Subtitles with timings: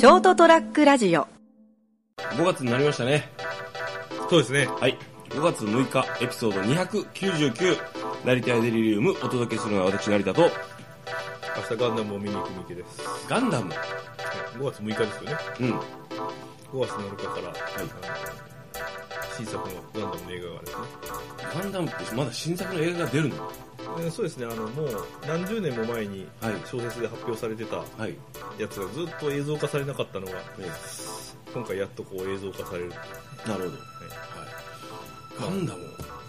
[0.00, 1.28] ショートトラックラジオ
[2.16, 3.28] 5月になりましたね。
[4.30, 4.66] そうですね。
[4.66, 4.96] はい。
[5.28, 7.76] 5月6日、エピソード299、
[8.24, 10.48] 成田デリリウム、お届けするのは私、成田と、明
[11.76, 13.02] 日ガンダムを見に行くみけです。
[13.28, 13.68] ガンダム？
[13.68, 13.78] はい
[14.58, 15.36] 5月6日ですよね。
[15.60, 15.78] うん。
[16.80, 17.54] 5月7日から、あの
[19.36, 20.78] 新作のガンダムの映画がですね。
[21.52, 23.36] ガンダムってまだ新作の映画が出るの？
[23.36, 23.42] で
[24.10, 28.14] そうですね、あの、もう何十年も前にはい小説で発表されてたはい。
[28.58, 30.70] やつがずっと映像化されなかったのが、え
[31.52, 32.92] 今回やっとこう映像化される。
[33.46, 33.76] えなるほど。
[33.76, 33.80] はい。
[35.40, 35.80] ガンダム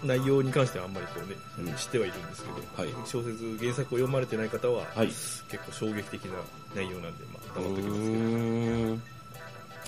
[0.04, 5.06] 内容に関してはあんまりこうね、うん知ってはいるんですけど、はい小説、原作を読まれてない方は、はい。
[5.06, 6.32] 結構衝撃的な
[6.74, 8.00] 内容なんで、まあ、う黙ってください。
[8.00, 9.02] ーん。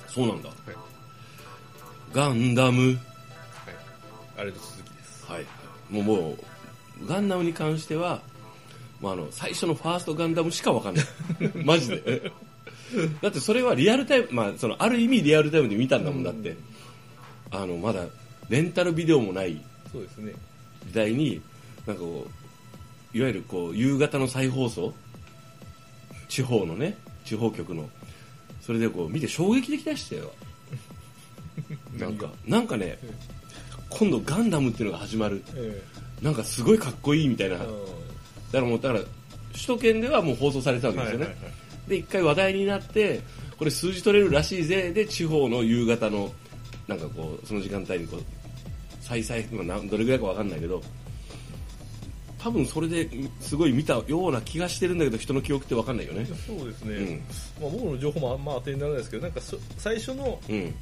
[0.09, 0.49] そうなんだ。
[0.49, 0.53] い
[2.13, 2.83] ガンダム。
[2.87, 2.97] はい。
[4.39, 5.27] あれの続きです。
[5.27, 5.47] はい。
[5.91, 6.39] もうもう、
[7.07, 8.23] ガンダムに関しては、
[9.01, 11.07] もうあの、最初のファーストガンダムしかわかんない。
[11.65, 12.33] マジで。
[13.21, 16.57] だってそれはリアルタイム、まあ、その、ある意味リアルタイムで見たんだもんだって。
[17.51, 18.05] あの、まだ、
[18.49, 19.61] レンタルビデオもない
[19.93, 20.33] そうですね。
[20.87, 21.41] 時代に、
[21.87, 22.27] なんかこ
[23.15, 24.93] う、いわゆるこう、夕方の再放送？
[26.29, 27.89] 地方のね、地方局の。
[28.61, 30.33] それでこう、見て衝撃的でしたよ。
[31.99, 32.99] なんか、なんかね、
[33.89, 35.43] 今度ガンダムっていうのが始まる。
[35.55, 35.83] え
[36.25, 37.57] なんかすごいかっこいいみたいな。
[37.57, 37.69] えだか
[38.53, 39.01] らもう、だから、
[39.53, 41.25] 首都圏ではもう放送されてたわけですよね。
[41.27, 41.55] はいはいはい
[41.89, 43.21] で、一回話題になって、
[43.59, 46.33] これ数字取れるらしいぜ、で、地方の夕方の、
[46.89, 48.23] なんかこう、その時間帯にこう、
[49.01, 50.83] 再々、どれぐらいかわかんないけど、
[52.39, 53.09] 多分それで
[53.41, 57.23] すごい見たような気がしてるんだけど、人の記憶ってわかんないよねそうですね、うん。
[57.63, 60.75] まあ、僕の情報もあんま当てにならないですけどなんかそ最初のうん。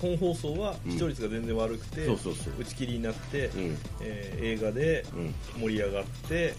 [0.00, 2.54] 本放送はうん視聴率が全然悪くて、そうそうそう。
[2.60, 3.78] 打ち切りになって、うん。
[4.00, 5.34] えー映画でうん。
[5.60, 6.54] 盛り上がって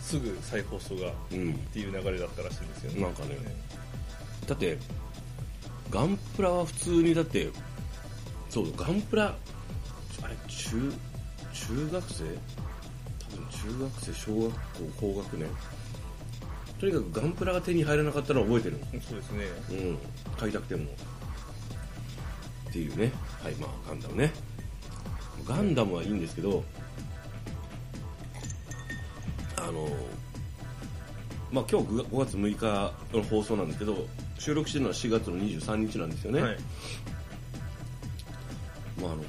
[0.00, 1.54] すぐ再放送がっうん。
[1.54, 3.36] ていう流れだったらしいんですよねなんかね
[4.46, 4.76] だって、
[5.90, 7.48] ガンプラは普通に、だって、
[8.50, 9.36] そう、ガンプラ、
[10.22, 10.92] あれ、中、
[11.52, 12.24] 中学生？
[12.24, 14.58] 多分中学生、小学校、
[15.00, 15.48] 高学年？
[16.80, 18.78] とにかくガンプラが手に入らなかったのは覚えてる。
[19.08, 19.98] そうですねうん。
[20.36, 20.90] 買いたくても。
[22.72, 23.12] っていうね。
[23.42, 24.32] はい、まあ、ガンダムね。
[25.46, 26.64] ガンダムはいいんですけど、
[29.58, 29.88] あの、
[31.52, 34.06] まあ今日5月6日の放送なんですけど、
[34.38, 36.40] 収録してるのは4月の23日なんですよね。
[36.40, 36.56] はい
[39.02, 39.22] まああの、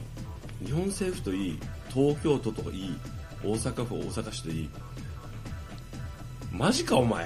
[0.65, 1.59] 日本政府といい、
[1.93, 2.97] 東京都といい、
[3.43, 4.69] 大阪府、大阪市といい、
[6.51, 7.25] マジかお前。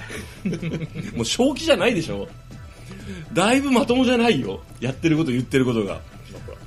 [1.13, 2.27] もう正気じゃないでしょ
[3.33, 4.61] だいぶまともじゃないよ。
[4.79, 6.01] やってること言ってることが。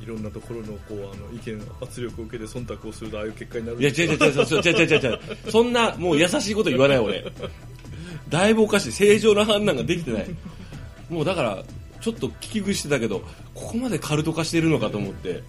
[0.03, 5.51] いろんなところのこうあの意見の圧力を受けて忖度をするとああいう結果になるんいや、違う違う違う、違う違う違う違う。
[5.51, 7.25] そんな、もう優しいこと言わない俺。
[8.28, 8.93] だいぶおかしい。
[8.93, 10.27] 正常な判断ができてない。
[11.11, 11.62] もうだから、
[12.01, 13.21] ちょっと聞き食いしてたけど、
[13.55, 15.43] ここまでカルト化してるのかと思って。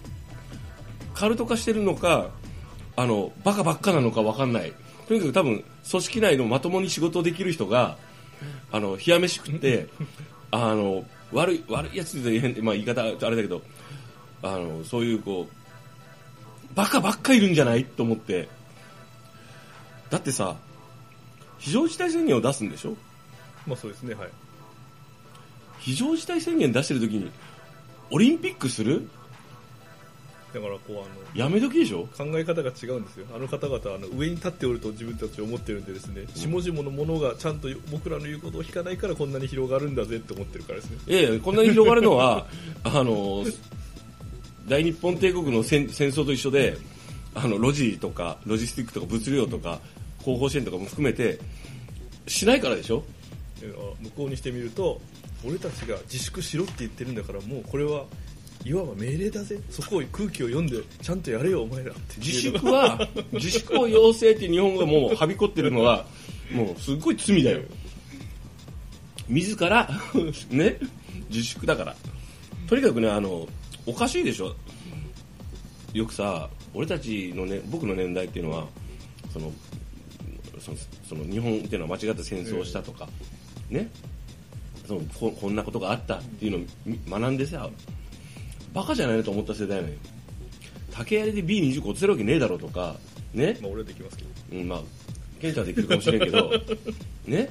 [1.14, 2.30] カルト化してるのか、
[2.96, 4.72] あの、バカばっかなのかわかんない。
[5.08, 7.96] とにかく多分、組織内のまともに仕事できる人が、
[8.70, 9.88] あの、冷や飯食って、
[10.52, 13.62] あの、悪い、悪いやつで言えんまあ言い方あれだけど、
[14.42, 18.48] あの、そういうこう、バカばっかいるんじゃないと思って。
[20.10, 20.56] だってさ、
[21.58, 22.94] 非常事態宣言を出すんでしょ？
[23.66, 24.28] まあそうですねはい。
[25.78, 27.30] 非常事態宣言出してる時に、
[28.10, 29.08] オリンピックする？
[30.52, 31.04] だからこうあの
[31.34, 32.06] やめ時でしょ？
[32.16, 33.26] 考え方が違うんですよ。
[33.34, 36.24] あの方々はあの上に立っておると自分たちは思ってるんでですね。
[36.34, 40.96] 下々のものがちゃんと僕らの言うことを聞かないからこんなに広がるんだぜって思ってるからですね。
[41.08, 42.46] ええ、こんなに広がるのは、
[42.84, 43.44] あの、
[44.68, 46.76] 大日本帝国の戦戦争と一緒で、
[47.34, 49.80] あの、ロジとか、ロジスティックとか物量とか、
[50.24, 51.38] 後方支援とかも含めて、
[52.26, 53.02] しないからでしょ？
[54.00, 55.00] 向こうにしてみると
[55.46, 58.06] 俺たちが自粛しろって言ってるんだからもうこれは
[58.64, 66.06] いわば命令だぜそこを空気を読んでちゃんとやれよお前らって自粛は、自粛を要請って日本語がもうはびこってるのは、
[66.52, 67.62] もうすっごい罪だよ。
[69.28, 69.88] 自ら、
[70.50, 70.78] ね、
[71.28, 71.96] 自粛だから。
[72.68, 73.48] とにかくね、あの、
[73.86, 74.54] おかしいでしょ。
[75.92, 78.66] よくさ、俺たちのね、僕の年代っていうのは、
[79.32, 79.52] その、
[81.08, 83.08] その日本っていうのは間違った戦争したとか、
[83.68, 83.90] ね、
[84.86, 87.68] そのここんなことがあったっていうのを学んでさ、
[88.72, 89.94] バカじゃないのと思った世代なのよ。
[90.92, 92.96] 竹槍で B20 個落とせるわけねえだろうとか、
[93.32, 94.80] ね、まあ俺はできますけどうん、まあ、
[95.40, 96.52] ケンちゃんはできるかもしれんけど、
[97.26, 97.48] ね、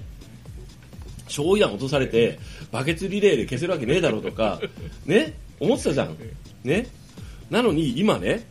[1.28, 2.40] 焼夷弾落とされて、
[2.72, 4.62] バケツリレーで消せるわけねえだろうとか、
[5.06, 6.18] ね、思ってたじゃん。
[6.64, 6.88] ね？
[7.50, 8.48] なのに、今ね、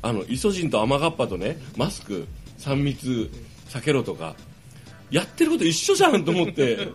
[0.00, 2.26] あの、イソジンとアマガッパとね、マスク、
[2.58, 3.30] 3密、
[3.68, 4.36] 避けろとか、
[5.10, 6.88] やってること一緒じゃんと思って。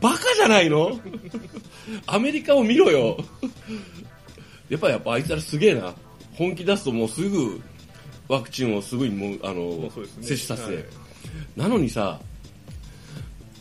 [0.00, 0.98] バカじゃないの？
[2.06, 3.18] アメリカを見ろよ。
[4.68, 5.94] やっぱやっぱあいつらすげえな。
[6.34, 7.60] 本気出すともうすぐ
[8.28, 9.90] ワクチンをすぐにもうあの、うね。
[10.20, 10.84] 接種させて、はい。
[11.56, 12.20] なのにさ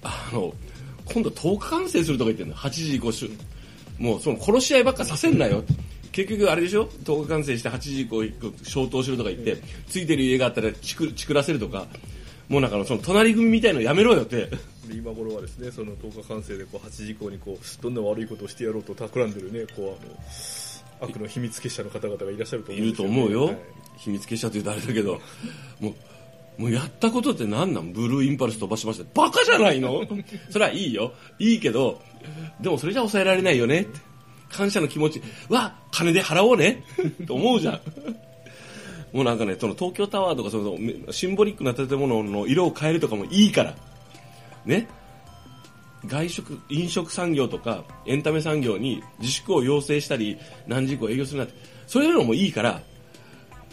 [0.03, 0.53] あの
[1.05, 2.55] 今度10日感染するとか言ってんの。
[2.55, 3.29] 8時以降し
[3.99, 5.63] もうその殺し合いばっかさせんなよ。
[6.11, 8.23] 結局あれでしょ？10日感染して8時以降
[8.63, 9.57] 消灯しろとか言って、
[9.87, 11.87] ついてる家があったらチクチクらせるとか
[12.47, 14.49] もうなんかその隣組みたいのやめろよって。
[14.87, 23.57] で今頃はですねその10日完成でこう8時以降にこうどんな悪いことをしてやろうと企んでるねこうあの悪の秘密結社の方々がいらっしゃると思いるうんですよ、ね、と思うよ、はい。
[23.97, 25.19] 秘密結社って言うとあれだけど
[25.81, 25.89] も
[26.59, 27.91] うもうやったことって何なん？
[27.91, 29.05] ブルーインパルス飛ばしました。
[29.13, 30.03] バカじゃないの？
[30.51, 31.13] それはいいよ。
[31.39, 31.99] いいけど
[32.61, 33.99] でもそれじゃ抑えられないよねって。
[34.49, 35.21] 感謝の気持ち。
[35.49, 36.83] わ金で払おうね
[37.27, 37.81] と思うじゃん
[39.15, 40.77] もうなんかねその東京タワーとかその
[41.13, 43.73] シンボリックな建物の色を変えるとかもいいから。
[44.65, 44.89] ね。
[46.05, 51.53] 外食飲食産業とかエンタメ産業に自粛を要請したり何時以降営業するなって
[51.87, 52.81] そういうのもいいから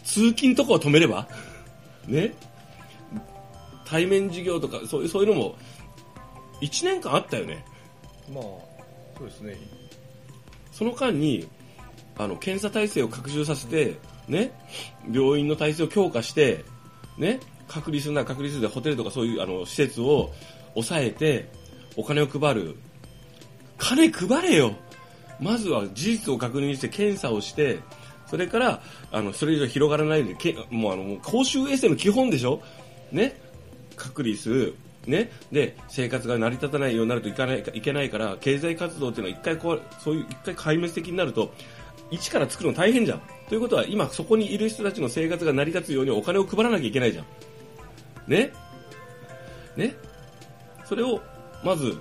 [0.04, 1.26] 通勤とかを止めれば
[2.06, 2.34] ね。
[3.84, 5.56] 対面授業とかそういうそういうのも
[6.60, 7.64] 1年間あったよね。
[8.32, 8.42] まあ
[9.18, 9.56] そうですね。
[10.70, 11.48] その間に
[12.16, 13.98] あの検査体制を拡充させて、
[14.28, 14.52] ね、
[15.10, 16.64] 病院の体制を強化して、
[17.19, 20.30] ね、隔離するなら隔離するでホテルとかそういうあの施設を
[20.74, 21.48] 抑えて
[21.96, 22.76] お金を配る。
[23.78, 24.74] 金配れよ。
[25.40, 27.80] まずは事実を確認して検査をして
[28.26, 32.62] それからあのそれ以上広がらないようにけもうあの公衆衛生の基本でしょ、
[33.10, 33.40] ね、
[33.96, 34.74] 隔離する。
[35.06, 41.52] ね、で生活が成り立たないようになるといかないいけないから経済活動っていうのは一回こうそういう一回壊滅的になると
[42.12, 43.22] 一から作るの大変じゃん。
[43.48, 47.26] ということは今そこにいる人たちの生活が成り立つようにお金を配らなきゃいけないじゃん。
[48.26, 48.52] ね？
[49.76, 49.94] ね？
[50.84, 51.20] それを
[51.64, 51.98] まず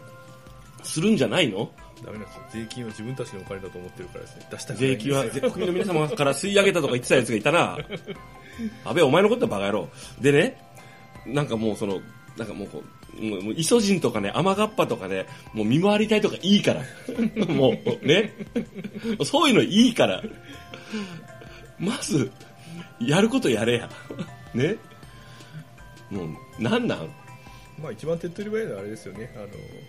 [0.83, 1.71] するんじゃないの？
[2.03, 4.47] ダメなんですよ税金は自分たちのお金だと思ってるからですね。
[4.51, 4.89] 出したくない。
[4.89, 7.77] ん税金は国民の皆様から吸い上げたとか言ってたやつがいたな。
[8.85, 9.89] 安倍お前のことはバカ野郎。
[10.19, 10.61] でね
[11.25, 12.01] なんかもうその
[12.37, 12.83] なんかもうこ
[13.19, 16.81] うもうイソジンとかね雨がっぱとかねもう見回りたいとかいいから。
[17.45, 18.33] もうね。
[19.25, 20.23] そういうのいいから。
[21.79, 22.31] まず
[22.99, 23.89] やることやれや。
[24.53, 24.77] ね。
[26.09, 26.25] も
[26.59, 27.09] うなんなん？
[27.81, 29.33] まあ一番手っ取り早いのはあれですよね。
[29.35, 29.47] あの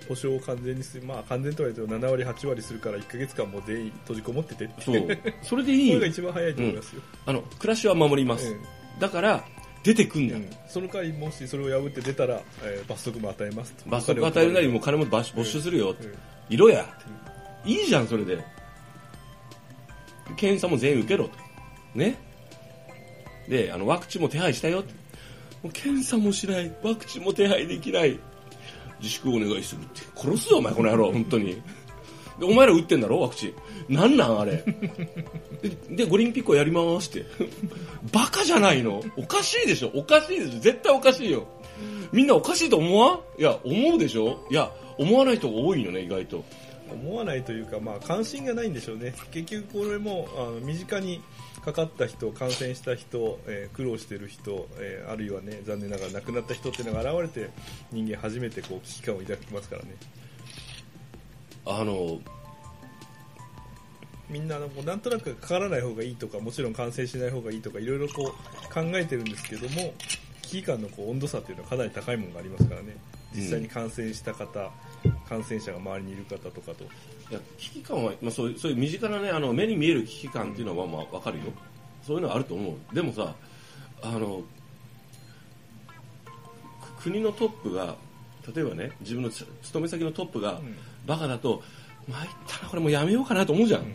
[0.09, 1.05] 保証を完全にする。
[1.05, 4.83] まあ完全とは言うと7割8割するから1ヶ月間もう全員閉じこもっててって。
[4.83, 5.07] そう。
[5.43, 5.89] それでいい。
[5.93, 8.61] よこれが一番早いと思いますよ、あの暮らしは守ります、うん
[8.99, 9.45] だから
[9.83, 10.51] 出てくんだよ、うん。
[10.69, 13.91] その代わりもしそれを破って出たら、えー罰則も与えますと。
[13.91, 16.15] 罰則与えるなりもう金も没没収するよ、うん。
[16.49, 16.87] いろや。
[17.65, 18.45] いいじゃんそれで。
[20.37, 21.35] 検査も全員受けろと。
[21.95, 22.19] ね。
[23.49, 24.85] であのワクチンも手配したよ。
[25.73, 26.73] 検査もしない。
[26.83, 28.19] ワクチンも手配できない。
[29.01, 30.03] 自粛お願いするって。
[30.17, 31.13] 殺すぞお前この野郎。
[31.13, 31.55] 本当に。
[31.55, 31.63] で
[32.41, 33.21] お前ら打ってんだろ？
[33.21, 33.55] ワクチ
[33.89, 33.95] ン。
[33.95, 34.41] なんなん？
[34.41, 34.65] あれ。
[35.63, 37.27] でで五輪ピッコやりますって。
[38.13, 39.03] バカじゃないの？
[39.17, 39.91] おかしいでしょ？
[39.95, 40.61] おかしいでしょ？
[40.61, 41.47] 絶対おかしいよ。
[42.13, 43.21] みんなおかしいと思わ？
[43.39, 44.47] んいや思うでしょ？
[44.51, 46.45] いや思わない人が多いよね意外と。
[46.91, 49.15] 思わないというか、まあ、関心がないんでしょうね。
[49.31, 51.23] 結局これもあの身近に
[51.65, 57.51] かかった人感染した人、えー苦労している人、えーあるいはね残念ながら亡くなった人っていうのが現れて
[57.93, 59.95] 人間初めてこう危機感を抱きますからね。
[61.65, 62.21] あの
[64.29, 68.35] みんなもうなんとなくかからない方がいいとかもちろん感染しない方がいいとかいろいろこ
[68.71, 69.93] う考えてるんですけども
[70.43, 72.97] 危機感のこう温度差っていうのはかなり高いものがありますからね。
[73.35, 74.71] 実際に感染した方、
[75.29, 76.85] 感染者が周りにいる方とかと。
[76.85, 81.45] いや危機感は、まあ、そういうそういう身近なねあの目に見える危機感っていうのはまあ分かるよ。
[82.07, 82.95] そういうのはあると思う。
[82.95, 83.35] でもさ
[84.03, 84.43] あの
[86.99, 87.97] く国のトップが
[88.55, 90.77] 例えばね自分のつ勤め先のトップがん
[91.07, 91.63] バカだと
[92.09, 93.95] 参ったなこれもうやめようかなと思うじゃん、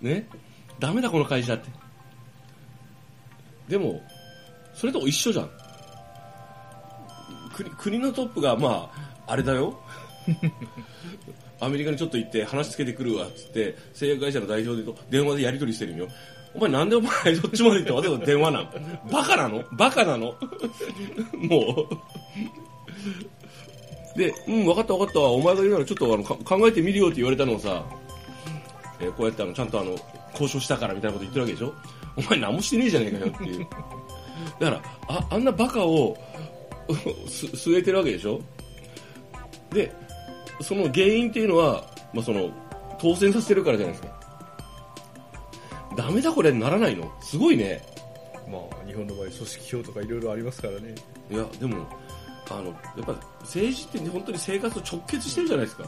[0.00, 0.28] ね？
[0.78, 1.68] ダメだこの会社って。
[3.68, 4.00] でも
[4.74, 5.50] それと一緒じゃん。
[7.54, 8.90] 国国のトップがま
[9.26, 9.80] ああれだよ。
[11.60, 16.08] アメリカにちょっと行って話つけてくるわっつって製薬会社の代表でと電話でやり取りしてるよ。
[16.54, 18.68] お前なんでお前どっちまで行ってわざわざ電話なん？
[19.10, 19.64] バカなの？
[19.72, 20.34] バカなの？
[21.34, 21.96] もう
[24.16, 25.20] でうん分かった分かった。
[25.20, 27.84] お前が言うならちょっとあのか考えてみるよって言われたのをさ、
[29.00, 29.96] えーこうやってあのちゃんとあの
[30.32, 31.74] 交渉したからみたいなこと言ってるわけでしょ？
[32.16, 33.66] お前何もしてねえじゃねえかよっていう。
[34.60, 36.16] だからああんなバカを
[37.28, 38.40] す据えてるわけでしょ？
[39.72, 39.92] で
[40.60, 42.48] その原因っていうのは、まあ、その
[43.00, 44.14] 当選させてるからじゃないですか。
[45.96, 47.12] ダメだこれならないの？
[47.20, 47.82] すごいね。
[48.50, 50.94] まあ日本の場合組織票とかいろいろありますからね。
[51.30, 51.86] いやでも
[52.50, 52.72] あのや
[53.02, 55.84] っぱ政治って本当に生活と直結してるじゃないですか。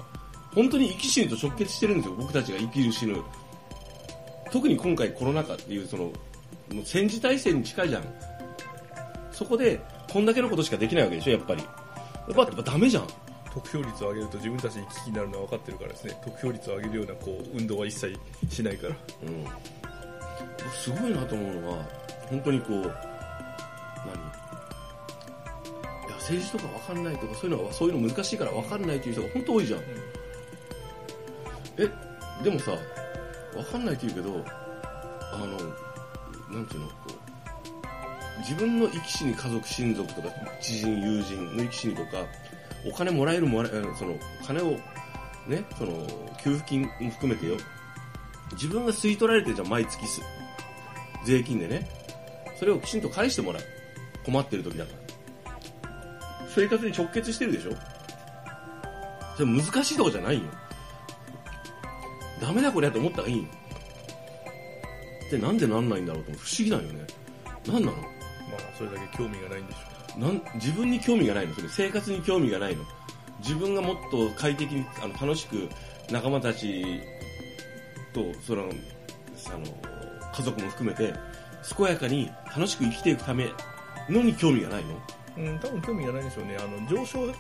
[0.55, 3.23] 本当に生き死にと直結してるんですよ僕たちが生きる死ぬ。
[4.51, 6.15] 特に今回コロナ禍っていうそのもう
[6.85, 8.05] 戦時体制に近いじゃん。
[9.33, 11.63] そこでこんだけのことしかできないわけでしょやっぱり。
[11.63, 11.69] や
[12.33, 13.07] っぱやっぱダメじゃん。
[13.53, 16.19] 得票率を上げると自分たちに危機になるのは分かってるからですね。
[16.25, 18.19] 得票率を上げるようなこう運動は一切
[18.51, 18.97] しないから。
[19.23, 21.79] うん、僕すごいなと思うのは
[22.29, 24.46] 本当にこう何？
[26.29, 29.81] 政治とか分かんないとかそういうのはそういうの難しいから分かんないという人が本当多いじゃん、
[31.79, 31.89] え
[32.43, 32.73] でもさ
[33.55, 34.45] 分かんないって言うけど
[35.33, 35.47] あの
[36.57, 40.29] なんていうのこう自分の生き死に家族親族とか
[40.61, 42.09] 知人友人の生き死にとか
[42.85, 44.73] お金もらえるもらえその金を
[45.47, 46.07] ねその
[46.43, 47.57] 給付金も含めてよ。
[48.53, 50.21] 自分が吸い取られてるじゃん毎月す
[51.25, 51.89] 税金でね。
[52.59, 53.63] それをきちんと返してもらう。
[54.25, 55.06] 困ってる時だから
[56.57, 57.73] 生活に直結してるでしょ？
[59.37, 60.45] それ難しいとこじゃないよ。
[62.41, 63.45] ダメだこれやと思ったらいいよ
[65.31, 67.07] でなんでなんないんだろうと不思議だよね。
[67.67, 67.93] なんなの？
[67.93, 68.07] まあ
[68.79, 71.55] それだけ興味がないんでしょなん自分に興味がないの。
[71.55, 72.83] それ生活に興味がないの。
[73.41, 75.69] 自分がもっと快適にあの楽しく
[76.11, 77.03] 仲間たち
[78.15, 78.73] とそのあの
[80.35, 81.13] 家族も含めて
[81.77, 83.51] 健やかに楽しく生きていくため
[84.09, 84.99] のに興味がないの
[85.37, 86.57] う、うん、多分興味がないんでしょうね。
[86.59, 87.33] あの上昇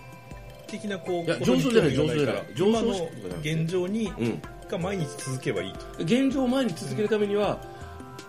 [0.66, 2.44] 的なこう上昇じゃない上昇じゃない。
[2.54, 4.42] 上昇とかじゃなくて現状にうん。
[4.68, 5.78] が毎日続けばいいと。
[6.00, 7.60] 現状を前に続けるためには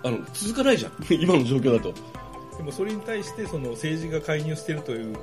[0.04, 0.92] あの続かないじゃん。
[1.10, 1.94] 今の状況だと。
[2.58, 5.16] でもそれに対してその政治が介入しているという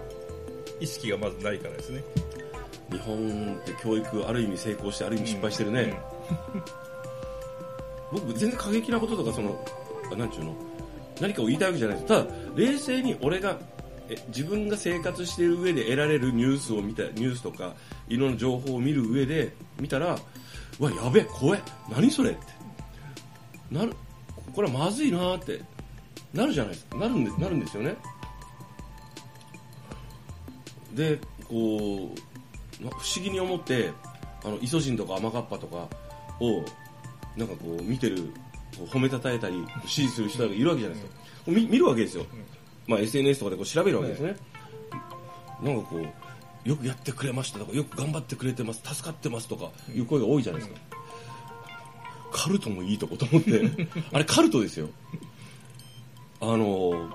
[0.81, 2.03] 意識がまずないからですね。
[2.91, 5.95] 日本って教育ある意味成功してある意味失敗してるね、
[8.13, 9.65] 僕全然過激なこととかその
[10.13, 10.55] あなんちゅうの？
[11.21, 12.09] 何かを言いたいわけじゃないです。
[12.09, 13.59] ただ冷静に俺が
[14.09, 17.75] え自分が生活している上で得られるニュースを見たニュースとか
[18.09, 20.19] いろんな情報を見る上で見たら
[20.79, 22.41] うわやべえ怖え何それって。
[23.71, 23.95] なる
[24.55, 25.61] これはまずいなーって
[26.33, 26.97] なるじゃないですか。
[26.99, 27.97] なるんですなるんですよね。
[30.95, 31.19] で
[31.49, 32.13] こ
[32.81, 33.91] うま不思議に思って
[34.45, 35.89] あのイソジンとかアマガッパとか
[36.41, 36.65] を
[37.37, 38.31] なんかこう見てる
[38.91, 42.27] 褒めたたえたり支持する人がいるわけじゃないですか、見見るわけですよ、
[42.87, 44.37] まあ、SNS とかでこう調べるわけですね、
[45.63, 50.81] なんかこうよくやってくれましたとかよく頑張ってくれてます助かってますとかいう声が多いじゃないですか、
[52.33, 53.63] カルトもいいとこと思って。
[54.13, 54.89] あれカルトですよ。
[56.41, 57.11] あの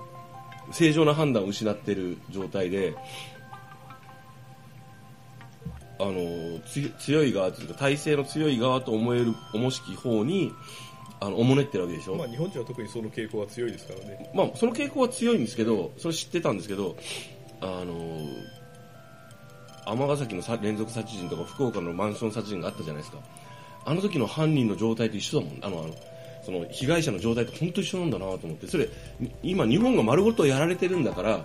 [0.72, 2.94] 正常な判断を失ってる状態で
[5.98, 10.52] あのつ強い側というか体制の強い側と思える重しき方に
[11.20, 16.96] あのおもねってるわけでしょ、まあ日本人は特にその傾向が強いですからねまあ、その傾向は強いんですけど、それ知ってたんですけど、
[17.60, 17.94] あの
[19.86, 23.18] 尼崎のさ連続殺人とか福岡のマンション殺人があったじゃないですか。
[23.84, 25.58] あの時の犯人の状態と一緒だもん。
[25.62, 25.94] あの、あの、
[26.44, 31.44] その被害者の状態と本当一緒なんだなと思って、それ、に今日本が丸ごとやられてるんだから、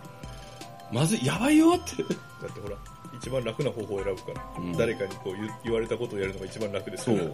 [0.92, 2.04] まずい、やばいよって。
[2.04, 2.10] だ
[2.52, 2.76] ってほら
[3.18, 7.34] 一番楽な方法を選ぶから、うん誰かにこう言言われたことをやるのが一番楽ですからそう。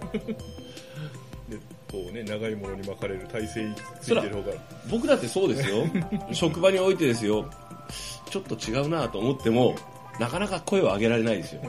[1.51, 1.58] で
[1.91, 4.53] こうね長いものに巻かれる体勢についてる方が
[4.89, 5.86] 僕だってそうですよ。
[6.31, 7.46] 職場においてですよ。
[8.29, 9.75] ちょっと違うなと思っても、
[10.17, 11.62] なかなか声を上げられないですよ。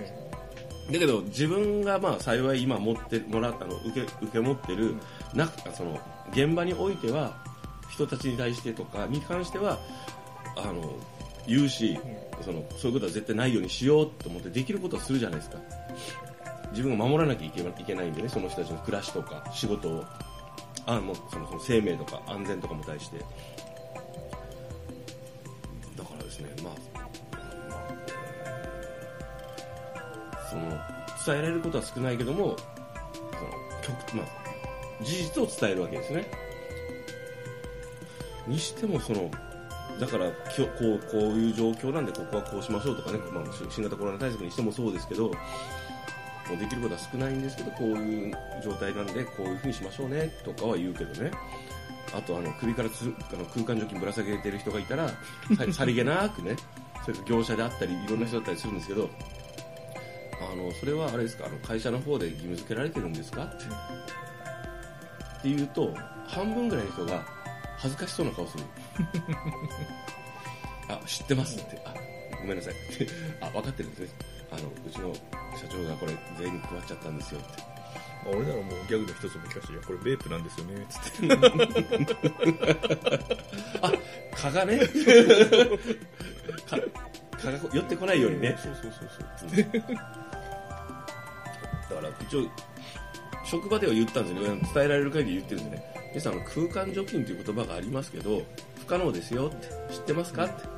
[0.93, 4.95] だけど自分がまあ幸い今持ってもらったの受け受け持ってる、
[5.35, 5.99] なその
[6.33, 7.37] 現場においては
[7.91, 9.81] 人たちに対してとかに関しては
[10.57, 10.93] あの
[11.49, 11.99] 言うし、
[12.41, 15.59] そのそういうことは絶対ないようにしようと思ってできることをするじゃないですか
[16.73, 17.63] 自分が守らなきゃいけ
[17.95, 20.05] ないんでねその人たちの暮らしとか仕事を。
[20.87, 23.31] あもうそのその生命とか安全とかも対してだか
[26.19, 26.73] らですねまあ、
[30.51, 30.63] その
[31.25, 32.65] 伝えられることは少ないけどもそ
[33.45, 33.53] の
[33.83, 34.27] 極、まあ、
[35.05, 36.29] 事実を伝えるわけですね。
[38.49, 39.31] にしてもその
[40.01, 45.31] だからきょこうこういう状況なんでここはこうしましょうとかね、まあ、新型コロナ対策にしてもそうですけど
[46.53, 51.31] もうできることは少ないんですけどこういう状態なんでこういうふうにしましょうねとかは言うけどね。
[52.15, 55.09] あとあの首からつあの空間除菌ぶら下げてる人がいたら
[55.57, 56.55] ささりげなくね
[57.07, 59.09] それ業者であったりいろんな人だったりするんですけど
[60.53, 63.45] あのそれはあれですかあの会社の方で義務付けられてるんですか？
[63.45, 63.69] ってっ
[65.43, 65.95] て言うと
[66.27, 67.25] 半分ぐらいの人が
[67.79, 68.65] 恥ずかしそうな顔する。
[70.89, 71.81] あ知ってますって。
[71.87, 71.95] あ
[72.41, 72.75] ごめんなさい。
[73.41, 74.19] あ分かってるんですね
[74.53, 75.13] あのうちの
[75.57, 77.63] 社長がこれ全員に配っちゃったんですよって。
[78.25, 80.87] まあ俺ならもうギャグの一つも聞かせていやこれベープなんですよね。
[80.89, 81.35] つって
[83.81, 83.93] あ
[84.37, 84.81] 蚊がね。
[86.69, 86.77] 蚊
[87.39, 88.57] 蚊が寄ってこないようにね。
[88.63, 89.09] そうそうそう
[89.51, 89.63] そう。
[91.91, 92.49] だから一応
[93.45, 94.55] 職場では言ったんですよ。
[94.55, 96.11] ね伝えられる限り言ってるんですね。
[96.11, 98.43] 皆さんあの空間除菌という言葉がありますけど
[98.79, 99.69] 不可能ですよって。
[99.95, 100.71] 知ってますかって。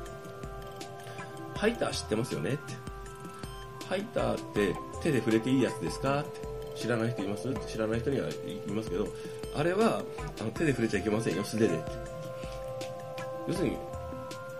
[1.55, 2.73] ハイター知ってますよねって
[3.89, 6.29] ハイターって手で触れていいやつですかって
[6.75, 9.07] 知らない人いますって知らない人には言いますけど
[9.55, 10.03] あれは
[10.39, 11.79] あの手で触れちゃいけませんよ素手で。
[13.47, 13.77] 要するに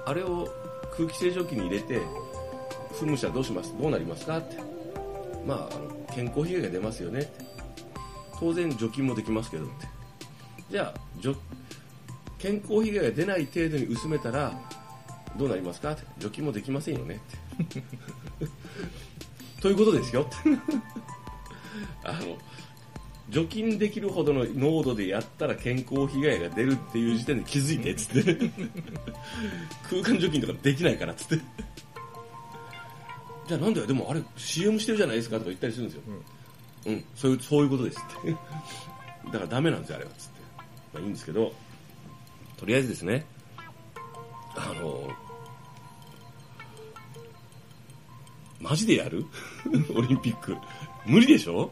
[0.05, 0.47] あれを
[0.95, 1.99] 空気清浄機に入れて
[2.93, 4.57] 噴霧したらどうしますどうなりますかって。
[5.45, 7.45] まああの健康被害が出ますよねって。
[8.39, 9.87] 当然除菌もできますけどって。
[10.69, 10.99] じゃあ
[12.37, 14.53] 健康被害が出ない程度に薄めたら
[15.35, 16.03] どうなりますかって。
[16.19, 17.19] 除菌もできませんよね
[17.63, 17.83] って。
[19.65, 20.27] ということですよ。
[22.05, 22.37] あの
[23.29, 28.51] 除菌できるほどの濃度でやったら健康被害が出るっていう時点で気づいてっつって。
[29.89, 31.43] 空間除菌とかできないからっつって。
[33.47, 36.03] じゃあなんだよでもあれ CM してるじゃないですかとか言ったりするんですよ。
[36.85, 38.31] うん、そういうそういうことですって。
[39.25, 40.41] だからダメなんですよあれはつって。
[40.93, 41.51] まあいいんですけど
[42.57, 43.25] とりあえずですね
[44.55, 45.09] あの
[48.67, 49.25] マジでやる？
[49.95, 50.55] オリンピック。
[51.05, 51.71] 無理でしょ？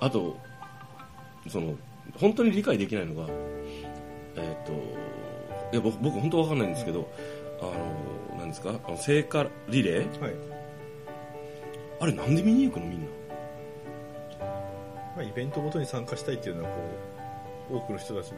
[0.00, 0.36] あと
[1.48, 1.74] その
[2.18, 3.26] 本当に理解できないのが
[4.36, 4.72] えっ、と
[5.72, 7.08] いや僕僕本当わかんないんですけど、
[7.60, 7.64] あ
[8.34, 8.78] のなんですか？
[8.86, 10.20] あの聖火リレー？
[10.20, 10.34] はい。
[12.00, 13.06] あれなんで見に行くのみんな？
[15.16, 16.76] まあ、イベントごとに参加したいっていうのはこ
[17.70, 18.36] う多くの人たちの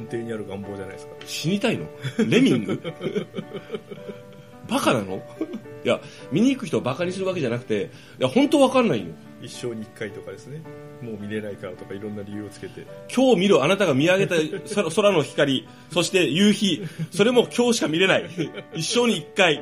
[0.00, 1.12] 根底にある願望じゃないですか。
[1.26, 1.86] 死にたいの？
[2.28, 2.80] レミング？
[4.68, 5.22] バカなの？
[5.84, 6.00] いや
[6.30, 7.90] 見に行く人をバカにするわけじゃなくて
[8.20, 9.06] いや本当わかんないよ。
[9.42, 10.62] 一生に一回とかですね。
[11.02, 12.86] もう見れないからとかいろんな理由をつけて。
[13.12, 14.36] 今日見るあなたが見上げた
[14.76, 18.30] 空空の光そして夕日それも今日しか見れない。
[18.74, 19.60] 一生に一回。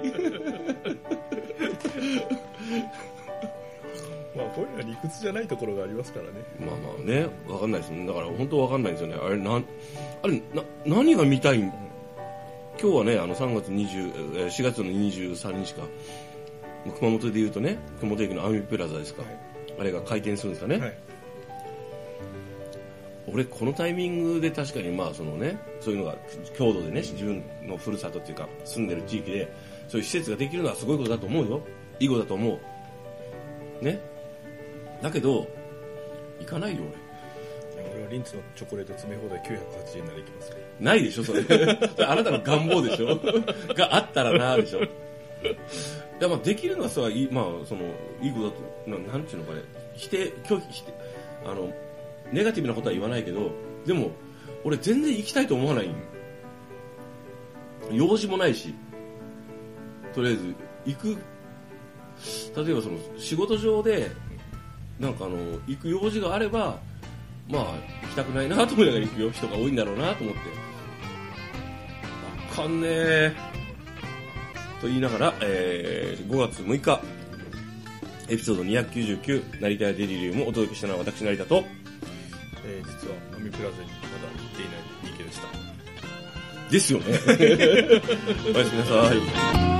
[4.37, 6.31] まあこういうのは理屈じゃないところがありますからね。
[6.61, 8.07] まあまあねわかんないですね。
[8.07, 9.17] だから本当わかんないんですよね。
[9.23, 9.65] あれなん
[10.23, 11.73] あれな何が見たいん？
[12.79, 15.83] 今日はねあの3月20えー4月の23日か。
[16.99, 19.39] 熊本でいうとね熊本駅のアミプラザですか、はい。
[19.79, 20.99] あれが開店するんですかね、はい。
[23.27, 26.17] 俺このタイミングで確かにまあそのねそういうのが
[26.57, 29.53] 郷土でね自分のふるさとっていうか住んでる地域で
[29.89, 31.61] そういう施設ができるのはすごいことだと思うよ。
[31.99, 32.59] いいことだと思
[33.83, 33.85] う。
[33.85, 34.01] ね。
[35.03, 35.47] だけど
[36.41, 37.10] 行かないよ俺
[37.95, 40.57] 俺はリンツのチョコレート詰め放題980円なら行きますね。
[40.81, 41.43] ないでしょそれ。
[41.43, 43.17] そ れあなたの願望でしょ。
[43.75, 44.83] があったらなでしょ。
[44.83, 44.87] い
[46.21, 47.83] やまあできるのはさいいまあその
[48.21, 49.63] いいことだとななんていうのかね。
[49.95, 50.93] 否定拒否否定
[51.47, 51.73] あの
[52.33, 53.51] ネガティブなことは言わないけど
[53.87, 54.11] でも
[54.65, 55.91] 俺全然行きたいと思わない。
[57.93, 58.75] 用事もないし
[60.15, 60.55] とりあえず
[60.87, 61.17] 行く。
[62.55, 64.11] 例えばその仕事上で
[64.99, 66.79] なんかあの行く用事があれば
[67.51, 67.63] まあ
[68.03, 69.31] 行きたくないなと思いながら行くよ。
[69.31, 70.41] 人が多いんだろうなと思って。
[72.53, 73.33] あかんねえ。
[74.81, 77.01] と言いながら、えー5月6日。
[78.29, 81.65] エピソード299成田屋デリリウムをお届けしたのは私成田と。
[82.65, 86.71] えー実はアミプラザにまだ行っていない DK でした。
[86.71, 87.07] ですよね。
[88.55, 89.13] おやすみなさ
[89.77, 89.80] い